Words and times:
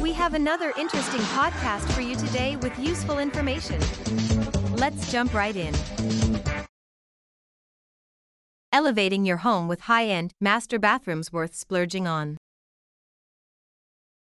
We 0.00 0.12
have 0.12 0.34
another 0.34 0.72
interesting 0.78 1.20
podcast 1.20 1.90
for 1.92 2.00
you 2.00 2.14
today 2.16 2.56
with 2.56 2.78
useful 2.78 3.18
information. 3.18 3.80
Let's 4.76 5.10
jump 5.10 5.34
right 5.34 5.56
in. 5.56 5.74
Elevating 8.72 9.24
your 9.24 9.38
home 9.38 9.66
with 9.66 9.82
high 9.82 10.06
end 10.06 10.32
master 10.40 10.78
bathrooms 10.78 11.32
worth 11.32 11.54
splurging 11.54 12.06
on. 12.06 12.36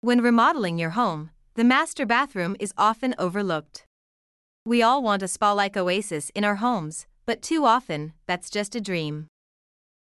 When 0.01 0.21
remodeling 0.21 0.79
your 0.79 0.91
home, 0.91 1.31
the 1.55 1.65
master 1.65 2.05
bathroom 2.05 2.57
is 2.61 2.75
often 2.77 3.15
overlooked. 3.19 3.87
We 4.67 4.83
all 4.83 5.03
want 5.03 5.23
a 5.23 5.29
spa 5.29 5.53
like 5.53 5.77
oasis 5.77 6.31
in 6.35 6.45
our 6.45 6.57
homes, 6.57 7.07
but 7.27 7.41
too 7.43 7.65
often, 7.65 8.13
that's 8.27 8.51
just 8.51 8.75
a 8.75 8.81
dream. 8.81 9.29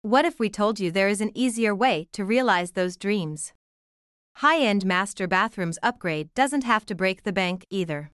What 0.03 0.25
if 0.25 0.39
we 0.39 0.49
told 0.49 0.81
you 0.81 0.91
there 0.91 1.09
is 1.09 1.21
an 1.21 1.33
easier 1.35 1.75
way 1.75 2.09
to 2.13 2.25
realize 2.25 2.71
those 2.71 2.97
dreams? 2.97 3.53
High 4.37 4.61
end 4.61 4.85
master 4.85 5.27
bathrooms 5.27 5.79
upgrade 5.83 6.33
doesn't 6.35 6.65
have 6.65 6.87
to 6.87 6.95
break 6.95 7.23
the 7.23 7.33
bank 7.33 7.67
either. 7.71 8.11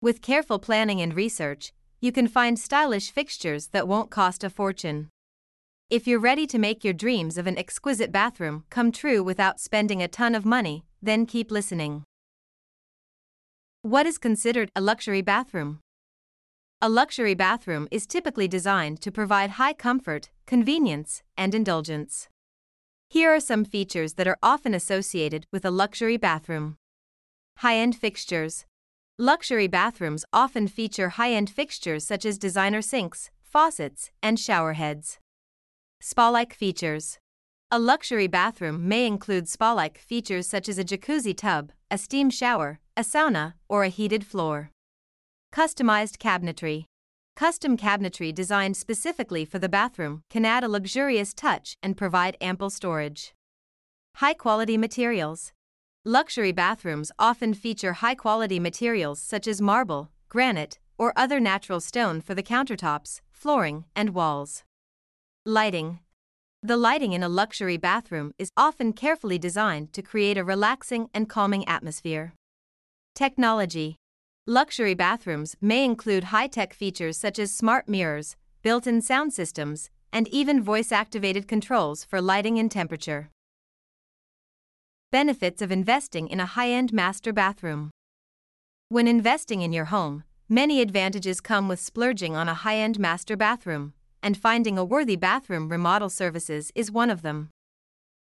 With 0.00 0.22
careful 0.22 0.58
planning 0.58 1.00
and 1.00 1.14
research, 1.14 1.72
you 2.00 2.12
can 2.12 2.28
find 2.28 2.58
stylish 2.58 3.10
fixtures 3.10 3.68
that 3.68 3.88
won't 3.88 4.10
cost 4.10 4.42
a 4.44 4.50
fortune. 4.50 5.08
If 5.90 6.06
you're 6.06 6.20
ready 6.20 6.46
to 6.46 6.58
make 6.58 6.84
your 6.84 6.94
dreams 6.94 7.36
of 7.36 7.46
an 7.46 7.58
exquisite 7.58 8.12
bathroom 8.12 8.64
come 8.70 8.92
true 8.92 9.22
without 9.22 9.60
spending 9.60 10.00
a 10.00 10.08
ton 10.08 10.34
of 10.34 10.46
money, 10.46 10.84
then 11.02 11.26
keep 11.26 11.50
listening. 11.50 12.04
What 13.82 14.06
is 14.06 14.18
considered 14.18 14.70
a 14.76 14.80
luxury 14.80 15.20
bathroom? 15.20 15.80
A 16.80 16.88
luxury 16.88 17.34
bathroom 17.34 17.88
is 17.90 18.06
typically 18.06 18.46
designed 18.46 19.00
to 19.00 19.10
provide 19.10 19.50
high 19.50 19.72
comfort, 19.72 20.30
convenience, 20.46 21.22
and 21.36 21.54
indulgence. 21.54 22.28
Here 23.12 23.34
are 23.34 23.40
some 23.40 23.64
features 23.64 24.12
that 24.14 24.28
are 24.28 24.38
often 24.40 24.72
associated 24.72 25.44
with 25.50 25.64
a 25.64 25.70
luxury 25.72 26.16
bathroom. 26.16 26.76
High 27.56 27.74
end 27.74 27.96
fixtures. 27.96 28.66
Luxury 29.18 29.66
bathrooms 29.66 30.24
often 30.32 30.68
feature 30.68 31.08
high 31.08 31.32
end 31.32 31.50
fixtures 31.50 32.04
such 32.04 32.24
as 32.24 32.38
designer 32.38 32.80
sinks, 32.80 33.32
faucets, 33.42 34.12
and 34.22 34.38
shower 34.38 34.74
heads. 34.74 35.18
Spa 36.00 36.28
like 36.28 36.54
features. 36.54 37.18
A 37.72 37.80
luxury 37.80 38.28
bathroom 38.28 38.86
may 38.86 39.08
include 39.08 39.48
spa 39.48 39.72
like 39.72 39.98
features 39.98 40.46
such 40.46 40.68
as 40.68 40.78
a 40.78 40.84
jacuzzi 40.84 41.36
tub, 41.36 41.72
a 41.90 41.98
steam 41.98 42.30
shower, 42.30 42.78
a 42.96 43.02
sauna, 43.02 43.54
or 43.68 43.82
a 43.82 43.88
heated 43.88 44.24
floor. 44.24 44.70
Customized 45.52 46.18
cabinetry. 46.18 46.84
Custom 47.36 47.76
cabinetry 47.76 48.34
designed 48.34 48.76
specifically 48.76 49.44
for 49.44 49.58
the 49.58 49.68
bathroom 49.68 50.22
can 50.28 50.44
add 50.44 50.62
a 50.62 50.68
luxurious 50.68 51.32
touch 51.32 51.74
and 51.82 51.96
provide 51.96 52.36
ample 52.40 52.70
storage. 52.70 53.34
High 54.16 54.34
quality 54.34 54.76
materials. 54.76 55.52
Luxury 56.04 56.52
bathrooms 56.52 57.12
often 57.18 57.54
feature 57.54 57.94
high 57.94 58.14
quality 58.14 58.58
materials 58.58 59.20
such 59.20 59.46
as 59.46 59.60
marble, 59.60 60.10
granite, 60.28 60.78
or 60.98 61.12
other 61.16 61.40
natural 61.40 61.80
stone 61.80 62.20
for 62.20 62.34
the 62.34 62.42
countertops, 62.42 63.20
flooring, 63.30 63.84
and 63.96 64.10
walls. 64.10 64.64
Lighting. 65.46 66.00
The 66.62 66.76
lighting 66.76 67.14
in 67.14 67.22
a 67.22 67.28
luxury 67.28 67.78
bathroom 67.78 68.34
is 68.38 68.50
often 68.54 68.92
carefully 68.92 69.38
designed 69.38 69.94
to 69.94 70.02
create 70.02 70.36
a 70.36 70.44
relaxing 70.44 71.08
and 71.14 71.26
calming 71.26 71.66
atmosphere. 71.66 72.34
Technology 73.14 73.96
Luxury 74.46 74.94
bathrooms 74.94 75.54
may 75.60 75.84
include 75.84 76.24
high 76.24 76.46
tech 76.46 76.72
features 76.72 77.18
such 77.18 77.38
as 77.38 77.54
smart 77.54 77.88
mirrors, 77.88 78.36
built 78.62 78.86
in 78.86 79.02
sound 79.02 79.34
systems, 79.34 79.90
and 80.12 80.26
even 80.28 80.62
voice 80.62 80.90
activated 80.90 81.46
controls 81.46 82.04
for 82.04 82.22
lighting 82.22 82.58
and 82.58 82.70
temperature. 82.70 83.30
Benefits 85.12 85.60
of 85.60 85.70
investing 85.70 86.26
in 86.28 86.40
a 86.40 86.46
high 86.46 86.70
end 86.70 86.92
master 86.92 87.32
bathroom. 87.32 87.90
When 88.88 89.06
investing 89.06 89.60
in 89.60 89.72
your 89.72 89.86
home, 89.86 90.24
many 90.48 90.80
advantages 90.80 91.40
come 91.40 91.68
with 91.68 91.78
splurging 91.78 92.34
on 92.34 92.48
a 92.48 92.54
high 92.54 92.76
end 92.78 92.98
master 92.98 93.36
bathroom, 93.36 93.92
and 94.22 94.38
finding 94.38 94.78
a 94.78 94.84
worthy 94.84 95.16
bathroom 95.16 95.68
remodel 95.68 96.08
services 96.08 96.72
is 96.74 96.90
one 96.90 97.10
of 97.10 97.22
them. 97.22 97.50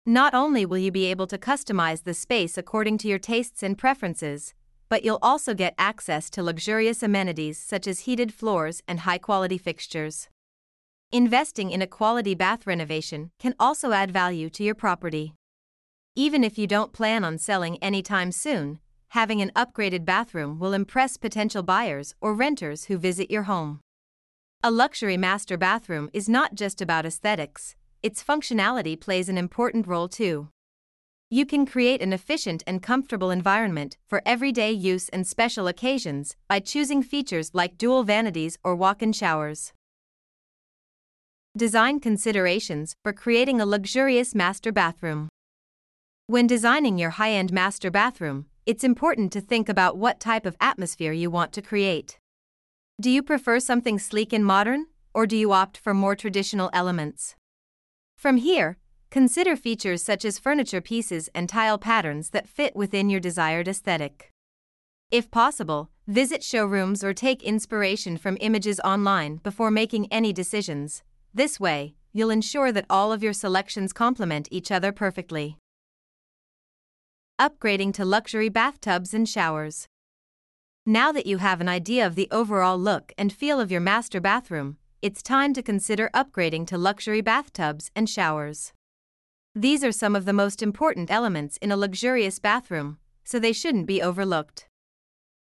Not 0.06 0.34
only 0.34 0.66
will 0.66 0.78
you 0.78 0.92
be 0.92 1.06
able 1.06 1.28
to 1.28 1.38
customize 1.38 2.04
the 2.04 2.14
space 2.14 2.58
according 2.58 3.00
to 3.00 3.08
your 3.08 3.20
tastes 3.20 3.64
and 3.64 3.78
preferences, 3.78 4.54
but 4.90 5.04
you'll 5.04 5.20
also 5.22 5.54
get 5.54 5.74
access 5.78 6.30
to 6.30 6.44
luxurious 6.44 7.04
amenities 7.04 7.58
such 7.58 7.88
as 7.88 8.02
heated 8.02 8.34
floors 8.34 8.82
and 8.88 9.02
high 9.02 9.18
quality 9.18 9.58
fixtures. 9.58 10.30
Investing 11.12 11.72
in 11.72 11.82
a 11.82 11.88
quality 11.88 12.36
bath 12.36 12.68
renovation 12.68 13.32
can 13.40 13.56
also 13.60 13.92
add 13.92 14.12
value 14.12 14.50
to 14.50 14.64
your 14.64 14.76
property. 14.76 15.34
Even 16.16 16.44
if 16.44 16.58
you 16.58 16.68
don't 16.68 16.94
plan 16.94 17.24
on 17.24 17.38
selling 17.38 17.78
anytime 17.82 18.32
soon, 18.32 18.80
having 19.10 19.42
an 19.42 19.52
upgraded 19.56 20.06
bathroom 20.06 20.60
will 20.60 20.74
impress 20.74 21.18
potential 21.18 21.64
buyers 21.64 22.16
or 22.22 22.34
renters 22.34 22.86
who 22.86 22.98
visit 22.98 23.32
your 23.32 23.44
home. 23.44 23.80
A 24.64 24.72
luxury 24.72 25.18
master 25.18 25.58
bathroom 25.58 26.10
is 26.12 26.28
not 26.28 26.56
just 26.56 26.82
about 26.82 27.06
aesthetics, 27.06 27.76
its 28.02 28.24
functionality 28.24 29.00
plays 29.00 29.30
an 29.30 29.38
important 29.38 29.88
role 29.88 30.08
too. 30.08 30.50
You 31.36 31.46
can 31.46 31.66
create 31.66 32.02
an 32.02 32.14
efficient 32.14 32.64
and 32.66 32.82
comfortable 32.82 33.30
environment 33.30 33.98
for 34.08 34.22
everyday 34.26 34.72
use 34.72 35.10
and 35.10 35.28
special 35.28 35.68
occasions 35.68 36.38
by 36.48 36.62
choosing 36.62 37.04
features 37.04 37.52
like 37.54 37.78
dual 37.78 38.04
vanities 38.04 38.58
or 38.64 38.74
walk 38.74 39.04
in 39.04 39.12
showers. 39.12 39.74
Design 41.58 42.00
considerations 42.00 42.96
for 43.04 43.12
creating 43.12 43.60
a 43.60 43.66
luxurious 43.66 44.34
master 44.34 44.72
bathroom. 44.72 45.28
When 46.28 46.48
designing 46.48 46.98
your 46.98 47.10
high 47.20 47.32
end 47.32 47.52
master 47.52 47.92
bathroom, 47.92 48.46
it's 48.66 48.86
important 48.86 49.34
to 49.34 49.42
think 49.42 49.68
about 49.68 49.98
what 49.98 50.22
type 50.22 50.46
of 50.46 50.56
atmosphere 50.62 51.12
you 51.12 51.30
want 51.30 51.52
to 51.52 51.62
create. 51.62 52.18
Do 53.02 53.10
you 53.10 53.22
prefer 53.22 53.60
something 53.60 54.00
sleek 54.00 54.32
and 54.32 54.46
modern, 54.46 54.86
or 55.14 55.28
do 55.28 55.36
you 55.36 55.52
opt 55.52 55.76
for 55.76 55.94
more 55.94 56.16
traditional 56.16 56.70
elements? 56.72 57.36
From 58.16 58.38
here, 58.38 58.78
Consider 59.16 59.56
features 59.56 60.04
such 60.04 60.26
as 60.26 60.38
furniture 60.38 60.82
pieces 60.82 61.30
and 61.34 61.48
tile 61.48 61.78
patterns 61.78 62.32
that 62.32 62.50
fit 62.50 62.76
within 62.76 63.10
your 63.10 63.22
desired 63.22 63.66
aesthetic. 63.66 64.30
If 65.10 65.32
possible, 65.32 65.90
visit 66.06 66.44
showrooms 66.44 67.02
or 67.02 67.14
take 67.14 67.42
inspiration 67.42 68.18
from 68.18 68.38
images 68.42 68.82
online 68.82 69.38
before 69.38 69.72
making 69.72 70.12
any 70.12 70.34
decisions. 70.34 71.02
This 71.34 71.62
way, 71.62 71.96
you'll 72.12 72.30
ensure 72.30 72.74
that 72.74 72.88
all 72.90 73.14
of 73.14 73.24
your 73.24 73.32
selections 73.32 73.94
complement 73.94 74.50
each 74.52 74.70
other 74.70 74.92
perfectly. 74.92 75.60
Upgrading 77.40 77.94
to 77.94 78.04
luxury 78.04 78.50
bathtubs 78.50 79.14
and 79.14 79.30
showers. 79.30 79.88
Now 80.86 81.14
that 81.14 81.26
you 81.26 81.38
have 81.38 81.62
an 81.62 81.70
idea 81.70 82.06
of 82.06 82.16
the 82.16 82.28
overall 82.32 82.78
look 82.78 83.14
and 83.18 83.32
feel 83.32 83.62
of 83.62 83.72
your 83.72 83.80
master 83.80 84.20
bathroom, 84.20 84.76
it's 85.02 85.24
time 85.24 85.54
to 85.54 85.64
consider 85.64 86.10
upgrading 86.14 86.68
to 86.68 86.78
luxury 86.78 87.22
bathtubs 87.22 87.92
and 87.96 88.10
showers. 88.10 88.74
These 89.58 89.86
are 89.86 89.94
some 89.94 90.18
of 90.18 90.26
the 90.26 90.34
most 90.34 90.62
important 90.62 91.10
elements 91.10 91.56
in 91.62 91.72
a 91.72 91.78
luxurious 91.78 92.40
bathroom, 92.40 92.98
so 93.24 93.40
they 93.40 93.54
shouldn't 93.54 93.88
be 93.88 94.02
overlooked. 94.02 94.68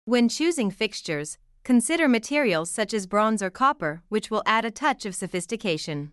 When 0.04 0.28
choosing 0.28 0.70
fixtures, 0.70 1.36
consider 1.64 2.06
materials 2.06 2.70
such 2.70 2.94
as 2.94 3.08
bronze 3.08 3.42
or 3.42 3.50
copper, 3.50 4.02
which 4.10 4.30
will 4.30 4.44
add 4.46 4.64
a 4.64 4.70
touch 4.70 5.04
of 5.04 5.16
sophistication. 5.16 6.12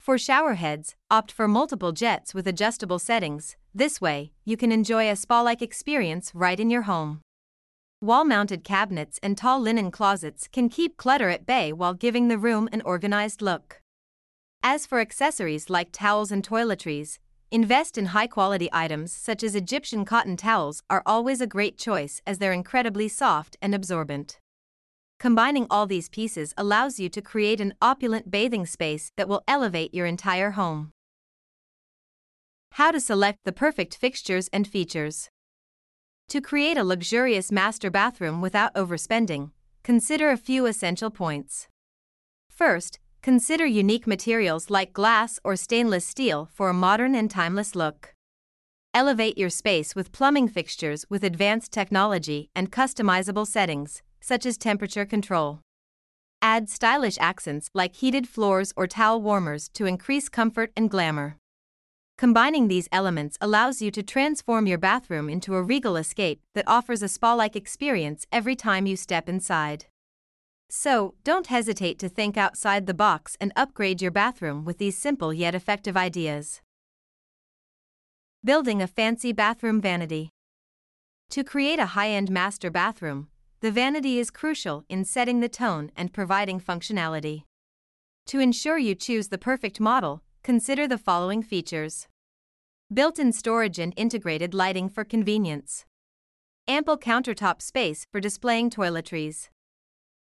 For 0.00 0.18
shower 0.18 0.54
heads, 0.54 0.96
opt 1.12 1.30
for 1.30 1.46
multiple 1.46 1.92
jets 1.92 2.34
with 2.34 2.48
adjustable 2.48 2.98
settings. 2.98 3.56
This 3.72 4.00
way, 4.00 4.32
you 4.44 4.56
can 4.56 4.72
enjoy 4.72 5.08
a 5.08 5.14
spa 5.14 5.42
like 5.42 5.62
experience 5.62 6.32
right 6.34 6.58
in 6.58 6.70
your 6.70 6.82
home. 6.82 7.20
Wall 8.00 8.24
mounted 8.24 8.64
cabinets 8.64 9.20
and 9.22 9.38
tall 9.38 9.60
linen 9.60 9.92
closets 9.92 10.48
can 10.48 10.68
keep 10.68 10.96
clutter 10.96 11.28
at 11.28 11.46
bay 11.46 11.72
while 11.72 11.94
giving 11.94 12.26
the 12.26 12.36
room 12.36 12.68
an 12.72 12.82
organized 12.82 13.42
look. 13.42 13.81
As 14.64 14.86
for 14.86 15.00
accessories 15.00 15.68
like 15.68 15.88
towels 15.90 16.30
and 16.30 16.46
toiletries, 16.46 17.18
invest 17.50 17.98
in 17.98 18.06
high 18.06 18.28
quality 18.28 18.68
items 18.72 19.12
such 19.12 19.42
as 19.42 19.56
Egyptian 19.56 20.04
cotton 20.04 20.36
towels 20.36 20.84
are 20.88 21.02
always 21.04 21.40
a 21.40 21.48
great 21.48 21.76
choice 21.76 22.22
as 22.28 22.38
they're 22.38 22.52
incredibly 22.52 23.08
soft 23.08 23.56
and 23.60 23.74
absorbent. 23.74 24.38
Combining 25.18 25.66
all 25.68 25.86
these 25.86 26.08
pieces 26.08 26.54
allows 26.56 27.00
you 27.00 27.08
to 27.08 27.20
create 27.20 27.60
an 27.60 27.74
opulent 27.82 28.30
bathing 28.30 28.64
space 28.64 29.10
that 29.16 29.28
will 29.28 29.42
elevate 29.48 29.92
your 29.92 30.06
entire 30.06 30.52
home. 30.52 30.92
How 32.72 32.92
to 32.92 33.00
select 33.00 33.40
the 33.44 33.52
perfect 33.52 33.96
fixtures 33.96 34.48
and 34.52 34.66
features. 34.66 35.28
To 36.28 36.40
create 36.40 36.78
a 36.78 36.84
luxurious 36.84 37.50
master 37.50 37.90
bathroom 37.90 38.40
without 38.40 38.72
overspending, 38.74 39.50
consider 39.82 40.30
a 40.30 40.36
few 40.36 40.66
essential 40.66 41.10
points. 41.10 41.68
First, 42.48 43.00
consider 43.22 43.64
unique 43.64 44.06
materials 44.06 44.68
like 44.68 44.92
glass 44.92 45.38
or 45.44 45.54
stainless 45.54 46.04
steel 46.04 46.48
for 46.52 46.68
a 46.68 46.74
modern 46.74 47.14
and 47.14 47.30
timeless 47.30 47.76
look. 47.76 48.14
Elevate 48.92 49.38
your 49.38 49.48
space 49.48 49.94
with 49.94 50.12
plumbing 50.12 50.48
fixtures 50.48 51.06
with 51.08 51.22
advanced 51.22 51.72
technology 51.72 52.50
and 52.54 52.72
customizable 52.72 53.46
settings, 53.46 54.02
such 54.20 54.44
as 54.44 54.58
temperature 54.58 55.06
control. 55.06 55.60
Add 56.42 56.68
stylish 56.68 57.16
accents 57.20 57.70
like 57.72 57.94
heated 57.94 58.28
floors 58.28 58.72
or 58.76 58.88
towel 58.88 59.22
warmers 59.22 59.68
to 59.74 59.86
increase 59.86 60.28
comfort 60.28 60.72
and 60.76 60.90
glamour. 60.90 61.36
Combining 62.18 62.66
these 62.66 62.88
elements 62.90 63.38
allows 63.40 63.80
you 63.80 63.92
to 63.92 64.02
transform 64.02 64.66
your 64.66 64.78
bathroom 64.78 65.28
into 65.28 65.54
a 65.54 65.62
regal 65.62 65.96
escape 65.96 66.40
that 66.54 66.66
offers 66.66 67.02
a 67.02 67.08
spa 67.08 67.34
like 67.34 67.54
experience 67.54 68.26
every 68.32 68.56
time 68.56 68.86
you 68.86 68.96
step 68.96 69.28
inside. 69.28 69.86
So, 70.74 71.12
don't 71.22 71.48
hesitate 71.48 71.98
to 71.98 72.08
think 72.08 72.38
outside 72.38 72.86
the 72.86 72.94
box 72.94 73.36
and 73.38 73.52
upgrade 73.54 74.00
your 74.00 74.10
bathroom 74.10 74.64
with 74.64 74.78
these 74.78 74.96
simple 74.96 75.30
yet 75.30 75.54
effective 75.54 75.98
ideas. 75.98 76.62
Building 78.42 78.80
a 78.80 78.86
fancy 78.86 79.34
bathroom 79.34 79.82
vanity. 79.82 80.30
To 81.28 81.44
create 81.44 81.78
a 81.78 81.92
high 81.92 82.08
end 82.08 82.30
master 82.30 82.70
bathroom, 82.70 83.28
the 83.60 83.70
vanity 83.70 84.18
is 84.18 84.30
crucial 84.30 84.86
in 84.88 85.04
setting 85.04 85.40
the 85.40 85.48
tone 85.50 85.92
and 85.94 86.10
providing 86.10 86.58
functionality. 86.58 87.42
To 88.28 88.40
ensure 88.40 88.78
you 88.78 88.94
choose 88.94 89.28
the 89.28 89.36
perfect 89.36 89.78
model, 89.78 90.22
consider 90.42 90.88
the 90.88 90.96
following 90.96 91.42
features 91.42 92.08
built 92.90 93.18
in 93.18 93.34
storage 93.34 93.78
and 93.78 93.92
integrated 93.98 94.54
lighting 94.54 94.88
for 94.88 95.04
convenience, 95.04 95.84
ample 96.66 96.96
countertop 96.96 97.60
space 97.60 98.06
for 98.10 98.20
displaying 98.20 98.70
toiletries, 98.70 99.50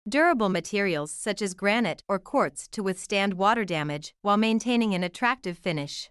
durable 0.09 0.49
materials 0.49 1.11
such 1.11 1.43
as 1.43 1.55
granite 1.55 2.03
or 2.09 2.19
quartz 2.19 2.69
to 2.69 2.83
withstand 2.83 3.35
water 3.35 3.65
damage 3.65 4.15
while 4.23 4.37
maintaining 4.37 4.95
an 4.95 5.03
attractive 5.03 5.59
finish. 5.59 6.11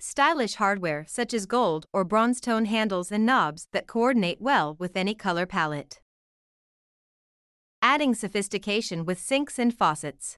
Stylish 0.00 0.56
hardware 0.56 1.04
such 1.06 1.32
as 1.32 1.46
gold 1.46 1.86
or 1.92 2.04
bronze 2.04 2.40
tone 2.40 2.64
handles 2.64 3.12
and 3.12 3.24
knobs 3.24 3.68
that 3.72 3.86
coordinate 3.86 4.40
well 4.40 4.74
with 4.78 4.96
any 4.96 5.14
color 5.14 5.46
palette. 5.46 6.00
Adding 7.80 8.14
sophistication 8.14 9.04
with 9.04 9.20
sinks 9.20 9.58
and 9.58 9.72
faucets. 9.72 10.36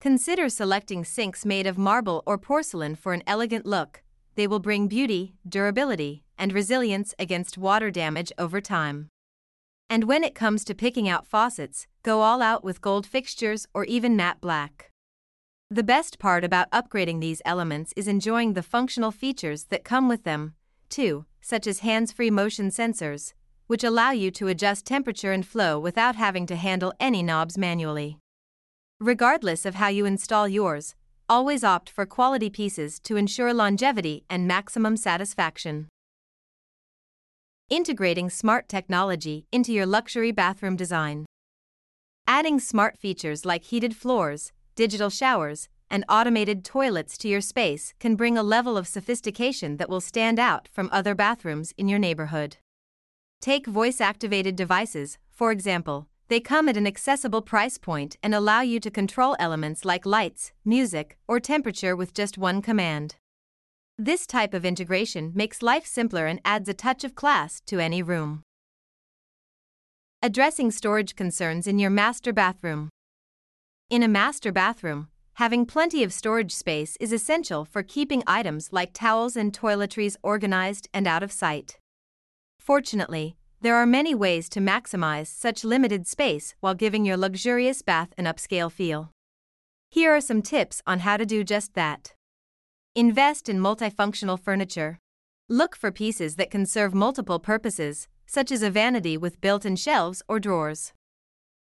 Consider 0.00 0.48
selecting 0.48 1.04
sinks 1.04 1.44
made 1.44 1.66
of 1.66 1.78
marble 1.78 2.22
or 2.26 2.38
porcelain 2.38 2.94
for 2.94 3.12
an 3.12 3.22
elegant 3.26 3.66
look. 3.66 4.02
They 4.34 4.46
will 4.46 4.60
bring 4.60 4.88
beauty, 4.88 5.34
durability, 5.48 6.22
and 6.36 6.52
resilience 6.52 7.14
against 7.18 7.58
water 7.58 7.90
damage 7.90 8.32
over 8.38 8.60
time. 8.60 9.08
And 9.90 10.04
when 10.04 10.22
it 10.22 10.34
comes 10.34 10.64
to 10.64 10.74
picking 10.74 11.08
out 11.08 11.26
faucets, 11.26 11.86
go 12.02 12.20
all 12.20 12.42
out 12.42 12.62
with 12.62 12.80
gold 12.80 13.06
fixtures 13.06 13.66
or 13.72 13.84
even 13.84 14.16
matte 14.16 14.40
black. 14.40 14.90
The 15.70 15.82
best 15.82 16.18
part 16.18 16.44
about 16.44 16.70
upgrading 16.70 17.20
these 17.20 17.42
elements 17.44 17.92
is 17.96 18.08
enjoying 18.08 18.52
the 18.52 18.62
functional 18.62 19.10
features 19.10 19.64
that 19.64 19.84
come 19.84 20.08
with 20.08 20.24
them, 20.24 20.54
too, 20.88 21.26
such 21.40 21.66
as 21.66 21.80
hands 21.80 22.12
free 22.12 22.30
motion 22.30 22.68
sensors, 22.68 23.32
which 23.66 23.84
allow 23.84 24.10
you 24.10 24.30
to 24.30 24.48
adjust 24.48 24.86
temperature 24.86 25.32
and 25.32 25.46
flow 25.46 25.78
without 25.78 26.16
having 26.16 26.46
to 26.46 26.56
handle 26.56 26.92
any 26.98 27.22
knobs 27.22 27.58
manually. 27.58 28.18
Regardless 28.98 29.64
of 29.64 29.74
how 29.76 29.88
you 29.88 30.06
install 30.06 30.48
yours, 30.48 30.94
always 31.28 31.62
opt 31.62 31.90
for 31.90 32.06
quality 32.06 32.50
pieces 32.50 32.98
to 33.00 33.16
ensure 33.16 33.52
longevity 33.52 34.24
and 34.28 34.48
maximum 34.48 34.96
satisfaction. 34.96 35.88
Integrating 37.70 38.30
smart 38.30 38.66
technology 38.66 39.44
into 39.52 39.74
your 39.74 39.84
luxury 39.84 40.32
bathroom 40.32 40.74
design. 40.74 41.26
Adding 42.26 42.60
smart 42.60 42.96
features 42.96 43.44
like 43.44 43.64
heated 43.64 43.94
floors, 43.94 44.52
digital 44.74 45.10
showers, 45.10 45.68
and 45.90 46.02
automated 46.08 46.64
toilets 46.64 47.18
to 47.18 47.28
your 47.28 47.42
space 47.42 47.92
can 48.00 48.16
bring 48.16 48.38
a 48.38 48.42
level 48.42 48.78
of 48.78 48.88
sophistication 48.88 49.76
that 49.76 49.90
will 49.90 50.00
stand 50.00 50.38
out 50.38 50.66
from 50.72 50.88
other 50.90 51.14
bathrooms 51.14 51.74
in 51.76 51.88
your 51.88 51.98
neighborhood. 51.98 52.56
Take 53.42 53.66
voice 53.66 54.00
activated 54.00 54.56
devices, 54.56 55.18
for 55.30 55.52
example, 55.52 56.08
they 56.28 56.40
come 56.40 56.70
at 56.70 56.76
an 56.78 56.86
accessible 56.86 57.42
price 57.42 57.76
point 57.76 58.16
and 58.22 58.34
allow 58.34 58.62
you 58.62 58.80
to 58.80 58.90
control 58.90 59.36
elements 59.38 59.84
like 59.84 60.06
lights, 60.06 60.52
music, 60.64 61.18
or 61.28 61.38
temperature 61.38 61.94
with 61.94 62.14
just 62.14 62.38
one 62.38 62.62
command. 62.62 63.16
This 64.00 64.28
type 64.28 64.54
of 64.54 64.64
integration 64.64 65.32
makes 65.34 65.60
life 65.60 65.84
simpler 65.84 66.26
and 66.26 66.40
adds 66.44 66.68
a 66.68 66.74
touch 66.74 67.02
of 67.02 67.16
class 67.16 67.60
to 67.66 67.80
any 67.80 68.00
room. 68.00 68.44
Addressing 70.22 70.70
storage 70.70 71.16
concerns 71.16 71.66
in 71.66 71.80
your 71.80 71.90
master 71.90 72.32
bathroom. 72.32 72.90
In 73.90 74.04
a 74.04 74.08
master 74.08 74.52
bathroom, 74.52 75.08
having 75.34 75.66
plenty 75.66 76.04
of 76.04 76.12
storage 76.12 76.54
space 76.54 76.96
is 77.00 77.12
essential 77.12 77.64
for 77.64 77.82
keeping 77.82 78.22
items 78.24 78.68
like 78.72 78.92
towels 78.92 79.34
and 79.34 79.52
toiletries 79.52 80.16
organized 80.22 80.88
and 80.94 81.08
out 81.08 81.24
of 81.24 81.32
sight. 81.32 81.76
Fortunately, 82.60 83.36
there 83.62 83.74
are 83.74 83.86
many 83.86 84.14
ways 84.14 84.48
to 84.50 84.60
maximize 84.60 85.26
such 85.26 85.64
limited 85.64 86.06
space 86.06 86.54
while 86.60 86.74
giving 86.74 87.04
your 87.04 87.16
luxurious 87.16 87.82
bath 87.82 88.14
an 88.16 88.26
upscale 88.26 88.70
feel. 88.70 89.10
Here 89.90 90.14
are 90.14 90.20
some 90.20 90.42
tips 90.42 90.82
on 90.86 91.00
how 91.00 91.16
to 91.16 91.26
do 91.26 91.42
just 91.42 91.74
that. 91.74 92.12
Invest 92.98 93.48
in 93.48 93.60
multifunctional 93.60 94.36
furniture. 94.36 94.98
Look 95.48 95.76
for 95.76 95.92
pieces 95.92 96.34
that 96.34 96.50
can 96.50 96.66
serve 96.66 96.92
multiple 96.92 97.38
purposes, 97.38 98.08
such 98.26 98.50
as 98.50 98.60
a 98.60 98.70
vanity 98.70 99.16
with 99.16 99.40
built 99.40 99.64
in 99.64 99.76
shelves 99.76 100.20
or 100.28 100.40
drawers. 100.40 100.92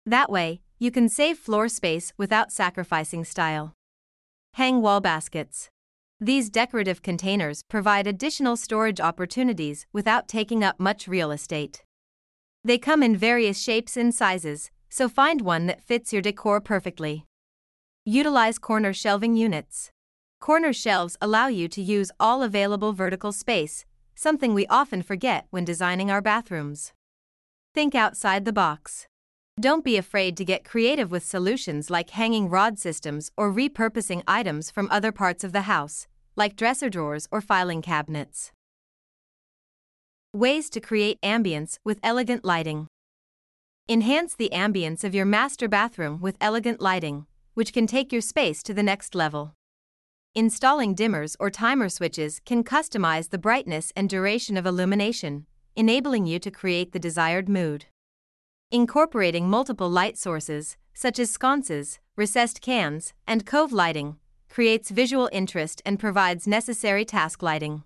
That 0.08 0.32
way, 0.32 0.62
you 0.80 0.90
can 0.90 1.08
save 1.08 1.38
floor 1.38 1.70
space 1.70 2.14
without 2.18 2.52
sacrificing 2.52 3.24
style. 3.26 3.74
Hang 4.56 4.82
wall 4.82 5.02
baskets. 5.02 5.70
These 6.20 6.50
decorative 6.50 7.04
containers 7.04 7.62
provide 7.62 8.08
additional 8.08 8.58
storage 8.58 9.00
opportunities 9.00 9.86
without 9.94 10.28
taking 10.28 10.64
up 10.64 10.80
much 10.80 11.08
real 11.08 11.30
estate. 11.30 11.84
They 12.64 12.80
come 12.80 13.04
in 13.04 13.16
various 13.16 13.62
shapes 13.62 13.96
and 13.96 14.16
sizes, 14.16 14.72
so 14.90 15.08
find 15.08 15.42
one 15.42 15.68
that 15.68 15.84
fits 15.84 16.12
your 16.12 16.24
decor 16.24 16.60
perfectly. 16.60 17.26
Utilize 18.04 18.58
corner 18.58 18.94
shelving 18.94 19.36
units. 19.36 19.92
Corner 20.40 20.72
shelves 20.72 21.18
allow 21.20 21.48
you 21.48 21.68
to 21.68 21.82
use 21.82 22.12
all 22.18 22.42
available 22.42 22.94
vertical 22.94 23.34
space, 23.34 23.86
something 24.16 24.54
we 24.54 24.66
often 24.68 25.02
forget 25.02 25.46
when 25.50 25.66
designing 25.66 26.10
our 26.10 26.22
bathrooms. 26.22 26.94
Think 27.74 27.94
outside 27.94 28.46
the 28.46 28.54
box. 28.54 29.08
Don't 29.60 29.84
be 29.84 29.98
afraid 29.98 30.38
to 30.38 30.46
get 30.46 30.64
creative 30.64 31.12
with 31.12 31.26
solutions 31.26 31.90
like 31.90 32.12
hanging 32.12 32.50
rod 32.50 32.80
systems 32.80 33.30
or 33.36 33.54
repurposing 33.54 34.24
items 34.28 34.72
from 34.72 34.88
other 34.90 35.12
parts 35.12 35.44
of 35.44 35.52
the 35.52 35.64
house, 35.64 36.08
like 36.38 36.56
dresser 36.56 36.90
drawers 36.90 37.28
or 37.32 37.42
filing 37.42 37.82
cabinets. 37.82 38.54
Ways 40.34 40.70
to 40.70 40.80
create 40.80 41.20
ambience 41.22 41.80
with 41.84 42.00
elegant 42.02 42.46
lighting. 42.46 42.88
Enhance 43.90 44.36
the 44.36 44.52
ambience 44.54 45.04
of 45.04 45.14
your 45.14 45.26
master 45.26 45.68
bathroom 45.68 46.22
with 46.22 46.38
elegant 46.40 46.80
lighting, 46.80 47.26
which 47.56 47.74
can 47.74 47.88
take 47.88 48.14
your 48.14 48.22
space 48.22 48.64
to 48.64 48.74
the 48.74 48.84
next 48.84 49.14
level. 49.14 49.54
Installing 50.40 50.96
dimmers 50.96 51.36
or 51.38 51.50
timer 51.50 51.90
switches 51.90 52.40
can 52.46 52.64
customize 52.64 53.30
the 53.30 53.38
brightness 53.38 53.92
and 53.94 54.08
duration 54.08 54.56
of 54.56 54.66
illumination, 54.66 55.46
enabling 55.76 56.28
you 56.28 56.40
to 56.40 56.50
create 56.50 56.94
the 56.94 56.98
desired 57.08 57.50
mood. 57.50 57.88
Incorporating 58.72 59.50
multiple 59.50 59.90
light 59.90 60.18
sources, 60.18 60.78
such 60.94 61.20
as 61.20 61.30
sconces, 61.30 62.00
recessed 62.16 62.62
cans, 62.62 63.14
and 63.28 63.46
cove 63.46 63.74
lighting, 63.74 64.16
creates 64.48 64.92
visual 64.92 65.30
interest 65.34 65.82
and 65.86 66.00
provides 66.00 66.48
necessary 66.48 67.04
task 67.04 67.44
lighting. 67.44 67.84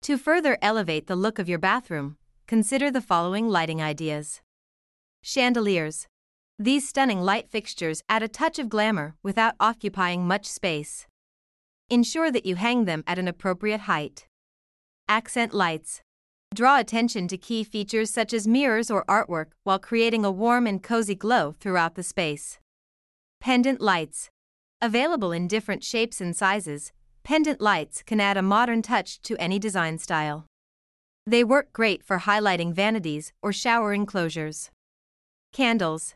To 0.00 0.16
further 0.16 0.56
elevate 0.62 1.08
the 1.08 1.14
look 1.14 1.38
of 1.38 1.46
your 1.46 1.58
bathroom, 1.58 2.16
consider 2.46 2.90
the 2.90 3.02
following 3.02 3.50
lighting 3.50 3.82
ideas 3.82 4.40
Chandeliers. 5.20 6.06
These 6.58 6.88
stunning 6.88 7.20
light 7.20 7.50
fixtures 7.50 8.02
add 8.08 8.22
a 8.22 8.28
touch 8.28 8.58
of 8.58 8.70
glamour 8.70 9.16
without 9.22 9.56
occupying 9.60 10.26
much 10.26 10.46
space. 10.46 11.06
Ensure 11.88 12.32
that 12.32 12.44
you 12.44 12.56
hang 12.56 12.84
them 12.84 13.04
at 13.06 13.16
an 13.16 13.28
appropriate 13.28 13.82
height. 13.82 14.26
Accent 15.08 15.54
lights. 15.54 16.02
Draw 16.52 16.80
attention 16.80 17.28
to 17.28 17.38
key 17.38 17.62
features 17.62 18.10
such 18.10 18.32
as 18.32 18.48
mirrors 18.48 18.90
or 18.90 19.04
artwork 19.04 19.52
while 19.62 19.78
creating 19.78 20.24
a 20.24 20.30
warm 20.32 20.66
and 20.66 20.82
cozy 20.82 21.14
glow 21.14 21.54
throughout 21.60 21.94
the 21.94 22.02
space. 22.02 22.58
Pendant 23.40 23.80
lights. 23.80 24.30
Available 24.82 25.30
in 25.30 25.46
different 25.46 25.84
shapes 25.84 26.20
and 26.20 26.34
sizes, 26.34 26.92
pendant 27.22 27.60
lights 27.60 28.02
can 28.02 28.20
add 28.20 28.36
a 28.36 28.42
modern 28.42 28.82
touch 28.82 29.20
to 29.22 29.36
any 29.36 29.60
design 29.60 29.98
style. 29.98 30.44
They 31.24 31.44
work 31.44 31.72
great 31.72 32.02
for 32.02 32.18
highlighting 32.18 32.72
vanities 32.72 33.32
or 33.42 33.52
shower 33.52 33.92
enclosures. 33.92 34.72
Candles. 35.52 36.14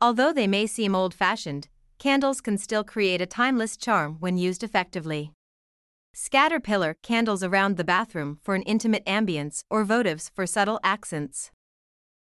Although 0.00 0.32
they 0.32 0.46
may 0.46 0.66
seem 0.66 0.94
old 0.94 1.12
fashioned, 1.12 1.68
candles 2.00 2.40
can 2.40 2.56
still 2.56 2.82
create 2.82 3.20
a 3.20 3.26
timeless 3.26 3.76
charm 3.76 4.16
when 4.20 4.38
used 4.38 4.64
effectively. 4.64 5.32
Scatter 6.14 6.58
pillar 6.58 6.96
candles 7.02 7.44
around 7.44 7.76
the 7.76 7.84
bathroom 7.84 8.38
for 8.42 8.54
an 8.54 8.62
intimate 8.62 9.04
ambience 9.04 9.62
or 9.68 9.84
votives 9.84 10.30
for 10.34 10.46
subtle 10.46 10.80
accents. 10.82 11.52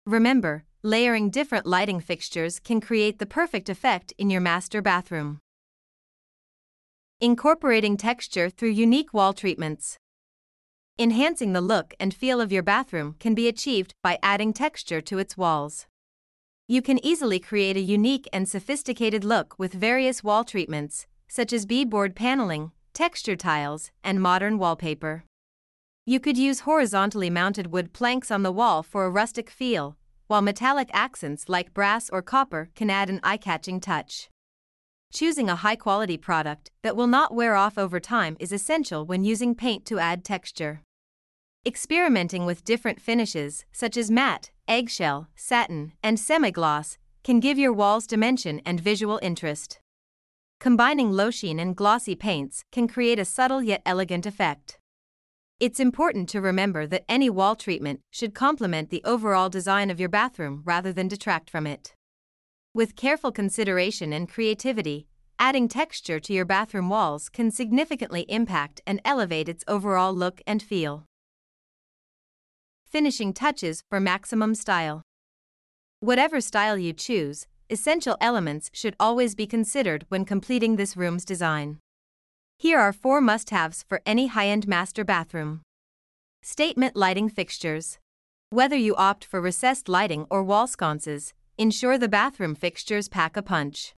Remember, 0.05 0.63
layering 0.83 1.31
different 1.31 1.65
lighting 1.65 1.99
fixtures 1.99 2.59
can 2.59 2.79
create 2.79 3.17
the 3.17 3.25
perfect 3.25 3.67
effect 3.67 4.13
in 4.19 4.29
your 4.29 4.41
master 4.41 4.79
bathroom. 4.79 5.39
Incorporating 7.19 7.97
texture 7.97 8.51
through 8.51 8.69
unique 8.69 9.11
wall 9.11 9.33
treatments. 9.33 9.97
Enhancing 10.99 11.53
the 11.53 11.61
look 11.61 11.95
and 11.99 12.13
feel 12.13 12.39
of 12.39 12.51
your 12.51 12.63
bathroom 12.63 13.15
can 13.19 13.33
be 13.33 13.47
achieved 13.47 13.95
by 14.03 14.19
adding 14.21 14.53
texture 14.53 15.01
to 15.01 15.17
its 15.17 15.35
walls. 15.35 15.87
You 16.67 16.81
can 16.81 17.05
easily 17.05 17.39
create 17.39 17.75
a 17.75 17.81
unique 17.81 18.25
and 18.31 18.47
sophisticated 18.47 19.25
look 19.25 19.53
with 19.59 19.73
various 19.73 20.23
wall 20.23 20.45
treatments, 20.45 21.07
such 21.27 21.51
as 21.51 21.65
beadboard 21.65 22.15
paneling, 22.15 22.71
texture 22.93 23.35
tiles, 23.35 23.91
and 24.01 24.21
modern 24.21 24.57
wallpaper. 24.57 25.25
You 26.05 26.21
could 26.21 26.37
use 26.37 26.61
horizontally 26.61 27.29
mounted 27.29 27.67
wood 27.67 27.91
planks 27.91 28.31
on 28.31 28.43
the 28.43 28.51
wall 28.51 28.81
for 28.81 29.05
a 29.05 29.09
rustic 29.09 29.49
feel, 29.49 29.97
while 30.27 30.41
metallic 30.41 30.89
accents 30.93 31.49
like 31.49 31.73
brass 31.73 32.09
or 32.09 32.21
copper 32.21 32.69
can 32.75 32.89
add 32.89 33.09
an 33.09 33.19
eye 33.23 33.37
catching 33.37 33.81
touch. 33.81 34.29
Choosing 35.13 35.49
a 35.49 35.57
high 35.57 35.75
quality 35.75 36.17
product 36.17 36.71
that 36.81 36.95
will 36.95 37.07
not 37.07 37.35
wear 37.35 37.55
off 37.55 37.77
over 37.77 37.99
time 37.99 38.37
is 38.39 38.53
essential 38.53 39.05
when 39.05 39.25
using 39.25 39.53
paint 39.53 39.85
to 39.87 39.99
add 39.99 40.23
texture. 40.23 40.81
Experimenting 41.65 42.45
with 42.45 42.65
different 42.65 42.99
finishes, 42.99 43.63
such 43.71 43.95
as 43.95 44.11
matte, 44.11 44.51
eggshell, 44.67 45.29
satin, 45.33 45.93
and 46.03 46.19
semi 46.19 46.51
gloss, 46.51 46.97
can 47.23 47.39
give 47.39 47.57
your 47.57 47.71
walls 47.71 48.05
dimension 48.05 48.61
and 48.65 48.81
visual 48.81 49.17
interest. 49.21 49.79
Combining 50.59 51.13
low 51.13 51.31
sheen 51.31 51.59
and 51.61 51.73
glossy 51.73 52.15
paints 52.15 52.65
can 52.73 52.85
create 52.85 53.17
a 53.17 53.23
subtle 53.23 53.63
yet 53.63 53.81
elegant 53.85 54.25
effect. 54.25 54.77
It's 55.57 55.79
important 55.79 56.27
to 56.29 56.41
remember 56.41 56.85
that 56.85 57.05
any 57.07 57.29
wall 57.29 57.55
treatment 57.55 58.01
should 58.11 58.35
complement 58.35 58.89
the 58.89 59.03
overall 59.05 59.47
design 59.47 59.89
of 59.89 60.01
your 60.01 60.09
bathroom 60.09 60.63
rather 60.65 60.91
than 60.91 61.07
detract 61.07 61.49
from 61.49 61.65
it. 61.65 61.95
With 62.73 62.97
careful 62.97 63.31
consideration 63.31 64.11
and 64.11 64.27
creativity, 64.27 65.07
adding 65.39 65.69
texture 65.69 66.19
to 66.19 66.33
your 66.33 66.43
bathroom 66.43 66.89
walls 66.89 67.29
can 67.29 67.51
significantly 67.51 68.25
impact 68.27 68.81
and 68.85 68.99
elevate 69.05 69.47
its 69.47 69.63
overall 69.65 70.13
look 70.13 70.41
and 70.45 70.61
feel. 70.61 71.05
Finishing 72.93 73.33
touches 73.33 73.83
for 73.89 73.99
maximum 73.99 74.55
style. 74.55 75.01
Whatever 75.99 76.39
style 76.39 76.77
you 76.77 76.93
choose, 76.93 77.47
essential 77.69 78.15
elements 78.21 78.69
should 78.71 78.95
always 78.99 79.35
be 79.35 79.47
considered 79.47 80.05
when 80.09 80.23
completing 80.23 80.75
this 80.75 80.95
room's 80.95 81.25
design. 81.25 81.79
Here 82.57 82.79
are 82.79 82.93
four 82.93 83.19
must 83.19 83.49
haves 83.49 83.83
for 83.89 84.01
any 84.05 84.27
high 84.27 84.47
end 84.47 84.67
master 84.67 85.03
bathroom. 85.03 85.61
Statement 86.43 86.95
lighting 86.95 87.29
fixtures. 87.29 87.97
Whether 88.51 88.77
you 88.77 88.95
opt 88.95 89.25
for 89.25 89.41
recessed 89.41 89.89
lighting 89.89 90.27
or 90.29 90.43
wall 90.43 90.67
sconces, 90.67 91.33
Ensure 91.55 91.99
the 91.99 92.09
bathroom 92.09 92.55
fixtures 92.55 93.07
pack 93.07 93.37
a 93.37 93.43
punch. 93.43 93.93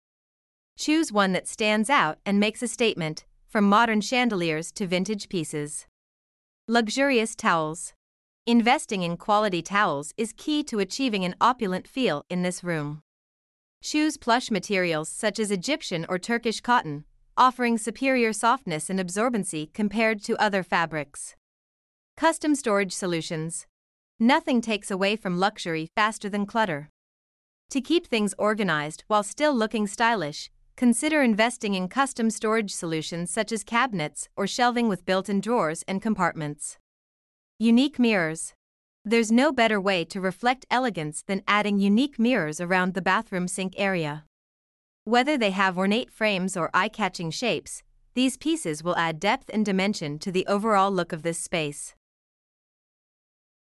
Choose 0.77 1.13
one 1.13 1.33
that 1.35 1.47
stands 1.47 1.89
out 1.89 2.19
and 2.27 2.41
makes 2.41 2.65
a 2.65 2.69
statement, 2.69 3.25
from 3.47 3.69
modern 3.69 4.01
chandeliers 4.01 4.73
to 4.73 4.89
vintage 4.89 5.29
pieces. 5.29 5.87
Luxurious 6.67 7.37
towels. 7.37 7.93
Investing 8.47 9.03
in 9.03 9.17
quality 9.17 9.63
towels 9.63 10.13
is 10.19 10.35
key 10.37 10.63
to 10.65 10.79
achieving 10.79 11.25
an 11.25 11.35
opulent 11.41 11.89
feel 11.89 12.27
in 12.29 12.43
this 12.43 12.63
room. 12.63 13.01
Choose 13.83 14.19
plush 14.19 14.51
materials 14.51 15.09
such 15.09 15.39
as 15.39 15.51
Egyptian 15.51 16.05
or 16.11 16.19
Turkish 16.19 16.61
cotton, 16.61 17.07
offering 17.39 17.79
superior 17.79 18.35
softness 18.35 18.91
and 18.91 19.01
absorbency 19.01 19.73
compared 19.73 20.23
to 20.25 20.37
other 20.37 20.63
fabrics. 20.63 21.37
Custom 22.19 22.55
storage 22.55 22.93
solutions. 22.93 23.67
Nothing 24.21 24.61
takes 24.61 24.91
away 24.91 25.17
from 25.17 25.41
luxury 25.41 25.89
faster 25.97 26.29
than 26.29 26.45
clutter. 26.45 26.91
To 27.71 27.81
keep 27.81 28.07
things 28.07 28.35
organized 28.37 29.05
while 29.07 29.23
still 29.23 29.55
looking 29.55 29.87
stylish, 29.87 30.51
consider 30.77 31.23
investing 31.23 31.73
in 31.73 31.89
custom 31.89 32.29
storage 32.29 32.75
solutions 32.75 33.31
such 33.31 33.53
as 33.53 33.65
cabinets 33.65 34.29
or 34.37 34.47
shelving 34.47 34.87
with 34.87 35.07
built 35.07 35.31
in 35.31 35.41
drawers 35.41 35.83
and 35.89 36.03
compartments. 36.03 36.77
Unique 37.61 38.01
mirrors. 38.01 38.53
There's 39.05 39.31
no 39.31 39.53
better 39.53 39.81
way 39.81 40.05
to 40.07 40.21
reflect 40.21 40.67
elegance 40.73 41.23
than 41.23 41.45
adding 41.47 41.79
unique 41.79 42.19
mirrors 42.19 42.61
around 42.61 42.95
the 42.95 43.03
bathroom 43.03 43.47
sink 43.47 43.75
area. 43.77 44.25
Whether 45.05 45.39
they 45.39 45.53
have 45.53 45.79
ornate 45.79 46.11
frames 46.11 46.57
or 46.57 46.69
eye 46.75 46.89
catching 46.89 47.31
shapes, 47.31 47.85
these 48.15 48.37
pieces 48.37 48.83
will 48.83 48.97
add 48.97 49.21
depth 49.21 49.51
and 49.55 49.65
dimension 49.65 50.19
to 50.19 50.33
the 50.33 50.45
overall 50.49 50.91
look 50.91 51.13
of 51.13 51.23
this 51.23 51.39
space. 51.39 51.95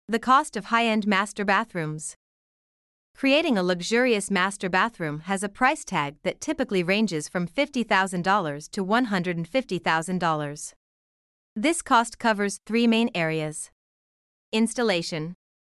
The 0.08 0.18
cost 0.18 0.56
of 0.56 0.64
high 0.64 0.86
end 0.86 1.06
master 1.06 1.44
bathrooms. 1.44 2.16
Creating 3.14 3.56
a 3.56 3.62
luxurious 3.62 4.32
master 4.32 4.68
bathroom 4.68 5.20
has 5.20 5.44
a 5.44 5.48
price 5.48 5.84
tag 5.84 6.16
that 6.24 6.40
typically 6.40 6.82
ranges 6.82 7.28
from 7.28 7.46
$50,000 7.46 8.70
to 8.72 8.84
$150,000. 8.84 10.72
This 11.54 11.82
cost 11.82 12.18
covers 12.18 12.58
three 12.66 12.88
main 12.88 13.10
areas 13.14 13.70
installation, 14.52 15.34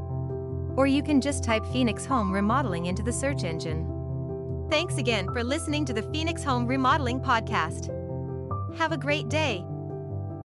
Or 0.75 0.85
you 0.85 1.01
can 1.01 1.21
just 1.21 1.43
type 1.43 1.65
Phoenix 1.67 2.05
Home 2.05 2.31
Remodeling 2.31 2.85
into 2.85 3.01
the 3.01 3.13
search 3.13 3.43
engine. 3.43 4.67
Thanks 4.69 4.97
again 4.97 5.25
for 5.31 5.43
listening 5.43 5.85
to 5.85 5.93
the 5.93 6.03
Phoenix 6.03 6.43
Home 6.43 6.67
Remodeling 6.67 7.19
Podcast. 7.21 7.89
Have 8.77 8.91
a 8.91 8.97
great 8.97 9.29
day. 9.29 9.65